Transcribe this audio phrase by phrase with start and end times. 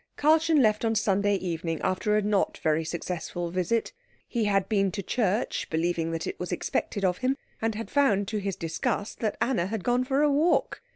[0.17, 3.93] Karlchen left on Sunday evening after a not very successful visit.
[4.27, 8.27] He had been to church, believing that it was expected of him, and had found
[8.29, 10.81] to his disgust that Anna had gone for a walk.